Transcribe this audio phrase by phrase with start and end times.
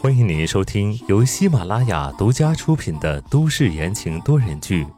[0.00, 4.84] 欢迎您收听由喜马拉雅独家出品的都市言情多人剧《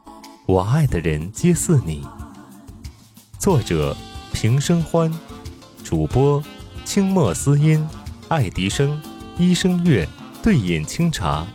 [0.47, 2.02] 我爱的人皆似你》，
[3.38, 3.94] 作者
[4.33, 5.12] 平生欢，
[5.84, 6.42] 主播
[6.86, 7.86] 清墨思音、
[8.29, 8.98] 爱迪生、
[9.37, 10.09] 医生月、
[10.43, 11.46] 对饮清茶。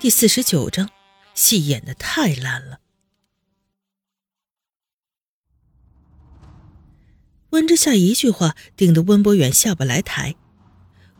[0.00, 0.88] 第四十九章，
[1.34, 2.80] 戏演的太烂了。
[7.50, 10.34] 温之夏一句话顶得温博远下不来台。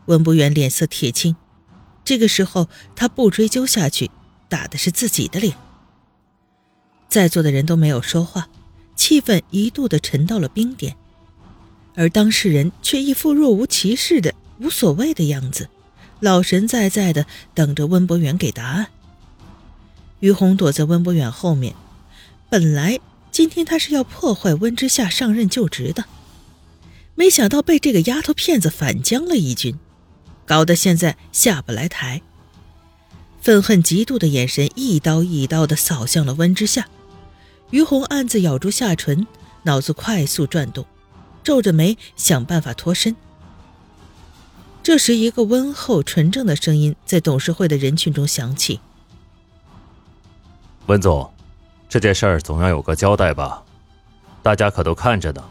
[0.05, 1.35] 温博远脸色铁青，
[2.05, 4.11] 这个时候他不追究下去，
[4.47, 5.55] 打的是自己的脸。
[7.07, 8.49] 在座的人都没有说话，
[8.95, 10.95] 气氛一度的沉到了冰点，
[11.95, 15.69] 而当事人却一副若无其事的无所谓的样子，
[16.19, 18.87] 老神在在的等着温博远给答案。
[20.19, 21.73] 于红躲在温博远后面，
[22.49, 22.99] 本来
[23.31, 26.05] 今天他是要破坏温之夏上任就职的，
[27.19, 29.77] 没想到被这个丫头片子反将了一军。
[30.45, 32.21] 搞得现在下不来台，
[33.41, 36.87] 愤恨嫉妒的眼神一刀一刀的扫向了温之夏。
[37.71, 39.27] 于红暗自咬住下唇，
[39.63, 40.85] 脑子快速转动，
[41.43, 43.13] 皱着眉想办法脱身。
[44.81, 48.79] 这时，一个温厚纯正的声音在董事会的人群中响起
[50.87, 51.29] ：“温总，
[51.89, 53.61] 这件事儿总要有个交代吧？
[54.41, 55.43] 大家可都看着呢。”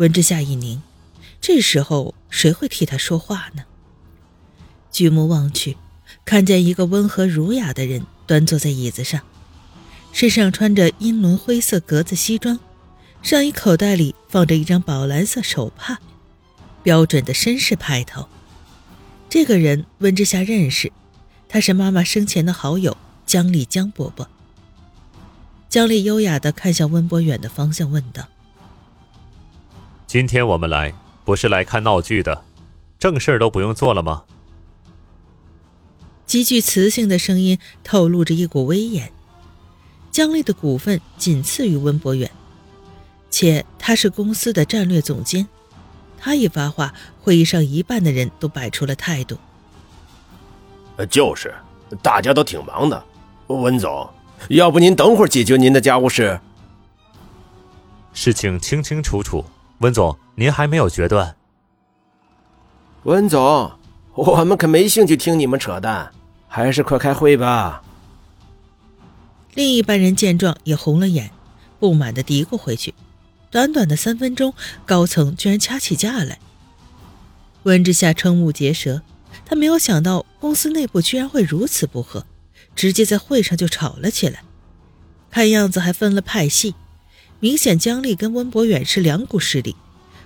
[0.00, 0.80] 温之夏一凝。
[1.42, 3.64] 这时候谁会替他说话呢？
[4.90, 5.76] 举目望去，
[6.24, 9.20] 看见一个温和儒雅的人端坐在椅子上，
[10.10, 12.58] 身上穿着英伦灰色格子西装，
[13.22, 15.98] 上衣口袋里放着一张宝蓝色手帕，
[16.82, 18.26] 标准的绅士派头。
[19.28, 20.90] 这个人温之夏认识，
[21.46, 24.26] 他是妈妈生前的好友江丽江伯伯。
[25.68, 28.26] 江丽优雅地看向温博远的方向，问道
[30.10, 30.92] ：“今天我们来。”
[31.24, 32.42] 不是来看闹剧的，
[32.98, 34.24] 正事儿都不用做了吗？
[36.26, 39.12] 极具磁性的声音透露着一股威严。
[40.10, 42.28] 江丽的股份仅次于温博远，
[43.30, 45.46] 且他是公司的战略总监。
[46.18, 49.38] 他一发话，会议上一半的人都摆出了态度。
[51.08, 51.54] 就是，
[52.02, 53.04] 大家都挺忙的。
[53.46, 54.10] 温总，
[54.48, 56.40] 要不您等会儿解决您的家务事？
[58.12, 59.44] 事情清清楚楚。
[59.80, 61.34] 温总，您还没有决断。
[63.04, 63.72] 温总，
[64.12, 66.12] 我们可没兴趣听你们扯淡，
[66.46, 67.82] 还是快开会吧。
[69.54, 71.30] 另一班人见状也红了眼，
[71.78, 72.92] 不满的嘀咕回去。
[73.50, 74.52] 短短的三分钟，
[74.84, 76.38] 高层居然掐起架来。
[77.62, 79.00] 温之夏瞠目结舌，
[79.46, 82.26] 他没有想到公司内部居然会如此不和，
[82.76, 84.42] 直接在会上就吵了起来，
[85.30, 86.74] 看样子还分了派系。
[87.40, 89.74] 明显，姜丽跟温博远是两股势力，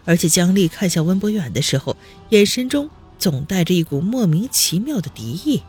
[0.05, 1.97] 而且姜丽看向温博远的时候，
[2.31, 5.63] 眼神中总带着一股莫名其妙的敌意。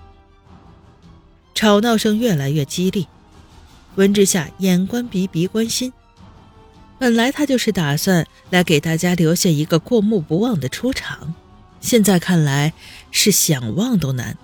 [1.54, 3.06] 吵闹声越来越激烈，
[3.96, 5.94] 温之夏眼观鼻，鼻观心。
[6.98, 11.34] 本来他就是打算来给大家留下一个过目不忘的出场，
[11.80, 12.74] 现在看来
[13.12, 14.38] 是想忘都难。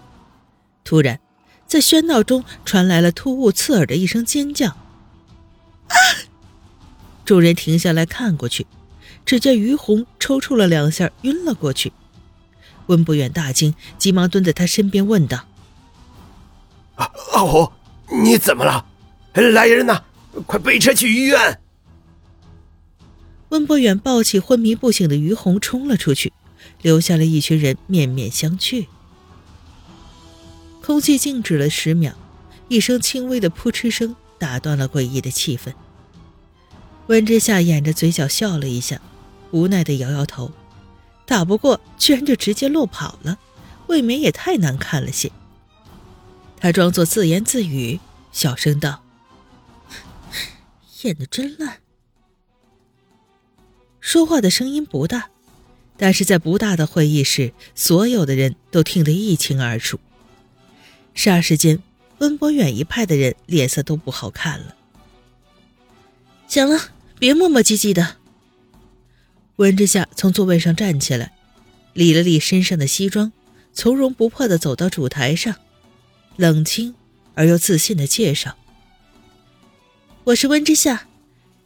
[0.84, 1.20] 突然，
[1.66, 4.78] 在喧闹中传来了突兀刺耳的一声尖叫。
[7.32, 8.68] 众人停下来看过去，
[9.26, 11.94] 只见于红抽搐了两下，晕了过去。
[12.88, 15.46] 温不远大惊，急忙蹲在他身边问道
[16.96, 17.72] ：“阿阿红，
[18.22, 18.86] 你怎么了？
[19.34, 20.04] 来人呐，
[20.46, 21.62] 快备车去医院！”
[23.48, 26.34] 温博远抱起昏迷不醒的于红冲了出去，
[26.82, 28.88] 留下了一群人面面相觑。
[30.84, 32.12] 空气静止了十秒，
[32.68, 35.74] 一声轻微的扑哧声打断了诡异的气氛。
[37.12, 39.02] 温之夏掩着嘴角笑了一下，
[39.52, 40.50] 无奈的摇摇头，
[41.26, 43.38] 打不过居然就直接落跑了，
[43.88, 45.30] 未免也太难看了些。
[46.58, 48.00] 他装作自言自语，
[48.32, 49.04] 小声道
[51.04, 51.80] ：“演的真烂。”
[54.00, 55.32] 说话的声音不大，
[55.98, 60.00] 但是在不大的会议室，所有的人都听得一清二楚。
[61.14, 61.84] 霎时间，
[62.20, 64.78] 温博远一派的人脸色都不好看了。
[66.48, 66.80] 行了。
[67.22, 68.18] 别磨磨唧唧的。
[69.58, 71.32] 温之夏从座位上站起来，
[71.94, 73.32] 理了理身上的西装，
[73.74, 75.54] 从容不迫地走到主台上，
[76.36, 76.96] 冷清
[77.36, 78.58] 而又自信的介绍
[80.26, 81.06] ：“我是温之夏，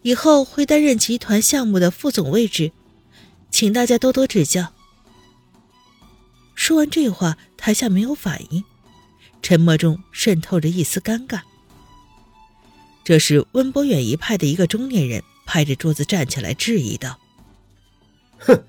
[0.01, 2.73] 以后会担任集团项目的副总位置，
[3.49, 4.73] 请大家多多指教。”
[6.53, 8.61] 说完这话，台下没有反应，
[9.41, 11.39] 沉默中渗透着一丝尴尬。
[13.05, 15.23] 这是温博远一派的一个中年人。
[15.45, 17.19] 拍着桌子站起来质疑道
[18.39, 18.63] ：“哼，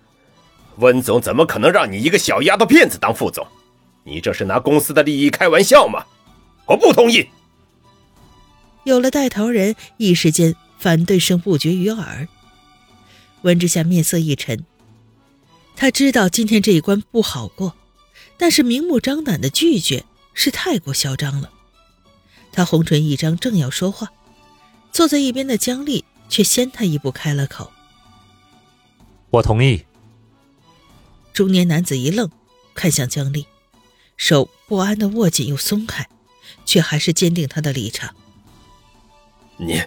[0.77, 3.47] 温总怎么可能让你一个小丫头片子当副总？
[4.05, 6.05] 你这是拿公司的利益开玩笑吗？
[6.67, 7.29] 我不同意。
[8.85, 12.29] 有了带头人，一时间反对声不绝于耳。
[13.43, 14.65] 温之夏面色一沉，
[15.75, 17.75] 他知道今天这一关不好过，
[18.37, 21.51] 但是明目张胆的拒绝是太过嚣张了。
[22.53, 24.13] 他红唇一张，正要说话，
[24.93, 27.73] 坐在一边的姜丽却先他一步开了口
[29.31, 29.85] ：“我同意。”
[31.33, 32.31] 中年男子一愣，
[32.75, 33.47] 看向江丽，
[34.17, 36.09] 手不安的握紧又松开，
[36.65, 38.15] 却还是坚定他的立场。
[39.59, 39.83] 你，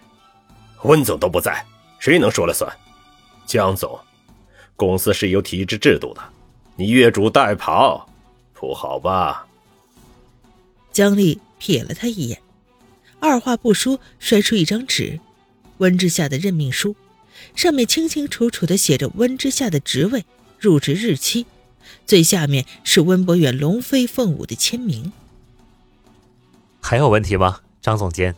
[0.84, 1.66] 温总都不在，
[2.00, 2.72] 谁能说了算？
[3.46, 4.00] 江总，
[4.76, 6.22] 公司是有体制制度的，
[6.76, 8.06] 你越俎代庖，
[8.54, 9.48] 不好吧？
[10.92, 12.42] 江丽瞥了他一眼，
[13.20, 15.20] 二话不说，摔出一张纸，
[15.80, 16.96] 温之夏的任命书，
[17.56, 20.26] 上面清清楚楚的写着温之夏的职位、
[20.60, 21.46] 入职日期，
[22.06, 25.12] 最下面是温博远龙飞凤舞的签名。
[26.82, 28.36] 还有问题吗，张总监？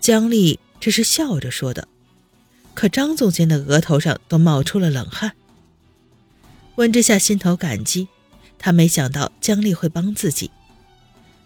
[0.00, 1.88] 姜丽这是笑着说的，
[2.74, 5.32] 可张总监的额头上都冒出了冷汗。
[6.76, 8.08] 温之夏心头感激，
[8.58, 10.50] 他没想到姜丽会帮自己。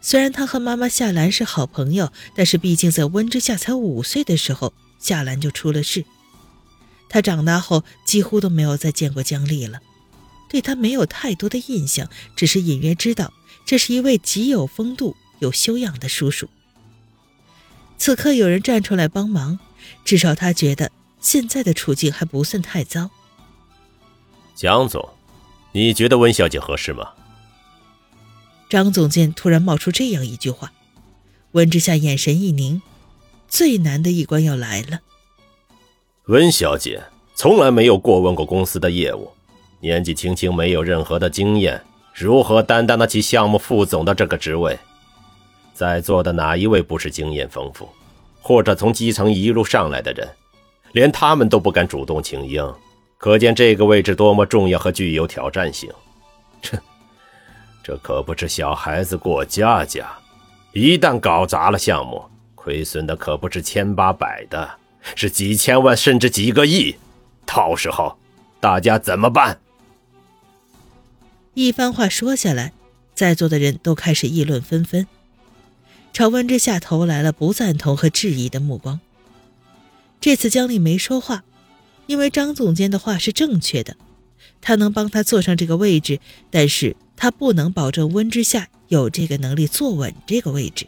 [0.00, 6.04] 虽然他和妈妈夏兰是好朋友，但是毕竟在温之夏才五岁的时候，夏兰就出了事。
[7.08, 9.80] 他长大后几乎都没有再见过姜丽了，
[10.48, 13.32] 对他没有太多的印象，只是隐约知道
[13.66, 16.48] 这是一位极有风度、有修养的叔叔。
[17.96, 19.58] 此刻有人站出来帮忙，
[20.04, 23.10] 至少他觉得现在的处境还不算太糟。
[24.54, 25.08] 蒋总，
[25.72, 27.08] 你觉得温小姐合适吗？
[28.68, 30.72] 张总监突然冒出这样一句话，
[31.52, 32.82] 温之夏眼神一凝，
[33.48, 35.00] 最难的一关要来了。
[36.26, 37.02] 温小姐
[37.34, 39.30] 从来没有过问过公司的业务，
[39.80, 41.82] 年纪轻轻没有任何的经验，
[42.12, 44.78] 如何担当得起项目副总的这个职位？
[45.72, 47.88] 在座的哪一位不是经验丰富，
[48.42, 50.28] 或者从基层一路上来的人？
[50.92, 52.74] 连他们都不敢主动请缨，
[53.16, 55.90] 可见这个位置多么重要和具有挑战性。
[56.60, 56.76] 这，
[57.88, 60.06] 这可不是小孩子过家家，
[60.74, 62.22] 一旦搞砸了项目，
[62.54, 64.72] 亏损的可不是千八百的，
[65.14, 66.96] 是几千万甚至几个亿。
[67.46, 68.18] 到时候，
[68.60, 69.58] 大家怎么办？
[71.54, 72.74] 一番话说下来，
[73.14, 75.06] 在座的人都开始议论纷纷。
[76.12, 79.00] 朝温之夏投来了不赞同和质疑的目光。
[80.20, 81.42] 这次姜丽没说话，
[82.06, 83.96] 因为张总监的话是正确的，
[84.60, 86.20] 他能帮他坐上这个位置，
[86.50, 90.86] 但是他不能保证温之夏有这个能力坐稳这个位置。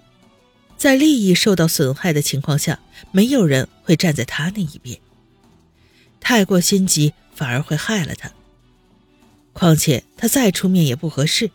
[0.79, 2.79] 在利益受到损害的情况下，
[3.11, 4.99] 没有人会站在他那一边。
[6.21, 8.31] 太过心急反而会害了他。
[9.53, 11.51] 况且他再出面也不合适，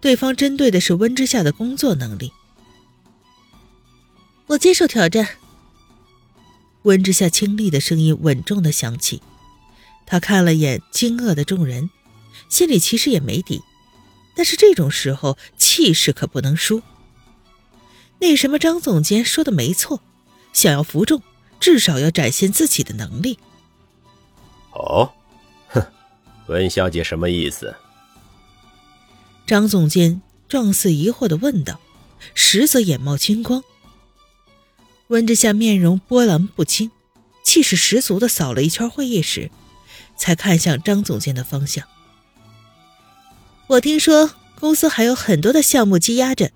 [0.00, 2.32] 对方针对的是温之夏的工作能力。
[4.46, 5.28] 我接受挑战。
[6.84, 9.20] 温之夏清丽的声音稳重的响起，
[10.06, 11.90] 他看了眼惊愕的众人，
[12.48, 13.60] 心里其实也没底，
[14.38, 16.80] 但是这种时候气势可不能输。
[18.20, 20.00] 那什么，张总监说的没错，
[20.52, 21.20] 想要服众，
[21.58, 23.36] 至少要展现自己的能力。
[24.70, 25.10] 哦，
[25.70, 25.84] 哼，
[26.46, 27.74] 温小姐什么意思？
[29.44, 31.80] 张总监状似疑惑的问道，
[32.32, 33.64] 实则眼冒金光。
[35.08, 36.92] 温之夏面容波澜不惊，
[37.42, 39.50] 气势十足的扫了一圈会议室，
[40.16, 41.84] 才看向张总监的方向。
[43.68, 46.50] 我听说公司还有很多的项目积压着，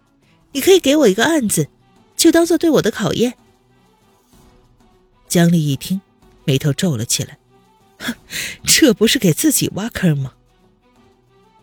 [0.53, 1.69] 你可以给我一个案子，
[2.17, 3.35] 就当做对我的考验。
[5.29, 6.01] 姜丽一听，
[6.45, 7.39] 眉头皱了起来，
[7.99, 8.15] 哼，
[8.65, 10.33] 这不是给自己挖坑吗？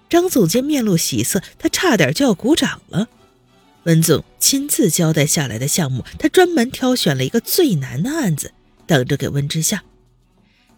[0.07, 3.09] 张总监面露喜色，他差点就要鼓掌了。
[3.83, 8.53] 温总亲自交代下来的项目，他专门挑选了一个最难的案子，
[8.85, 9.83] 等着给温之夏。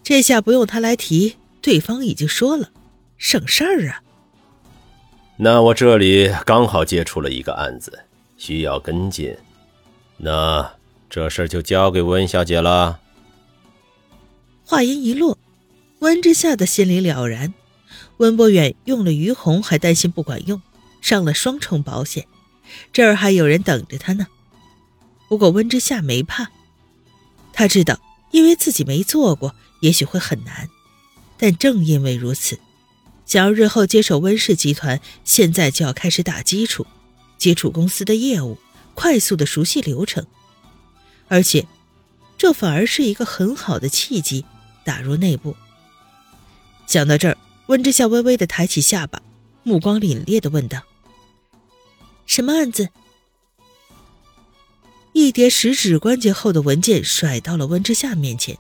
[0.02, 2.72] 这下不用他来提，对方已经说了，
[3.18, 4.04] 省事儿啊。
[5.44, 8.04] 那我这里刚好接触了一个案子，
[8.38, 9.36] 需要跟进，
[10.18, 10.72] 那
[11.10, 13.00] 这事就交给温小姐了。
[14.64, 15.40] 话音一落，
[15.98, 17.56] 温之夏的心里了然，
[18.18, 20.62] 温博远用了于红，还担心不管用，
[21.02, 22.28] 上了双重保险。
[22.94, 24.28] 这儿还有人等着他呢。
[25.28, 26.52] 不过温之夏没怕，
[27.52, 30.70] 他知道，因为自己没做过，也许会很难。
[31.40, 32.60] 但正因为如此，
[33.32, 36.86] 想要日后接手温氏集团，现在就要开始打基础，
[37.38, 38.58] 接触公司的业务，
[38.94, 40.28] 快速的熟悉流程。
[41.30, 41.66] 而且，
[42.38, 44.44] 这反而是一个很好的契机，
[44.84, 45.56] 打入内部，
[46.86, 49.22] 想到这儿，温之夏微微的抬起下巴，
[49.64, 50.84] 目光凛冽的问道
[52.28, 52.90] ：“什么案子？”
[55.16, 58.58] 一叠十指关节厚的文件甩到了温之夏面前，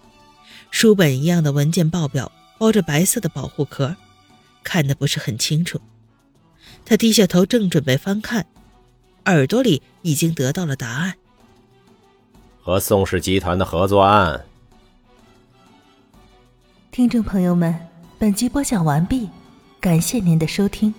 [0.69, 3.97] 书本一样的文件报表包着白色的保护壳，
[4.63, 5.79] 看得不是很清楚。
[6.85, 8.45] 他低下头，正准备翻看，
[9.25, 11.15] 耳朵里已经得到了答案：
[12.61, 14.45] 和宋氏集团的合作案。
[16.91, 17.73] 听众朋友们，
[18.19, 19.29] 本集播讲完毕，
[19.79, 20.93] 感谢您的收听。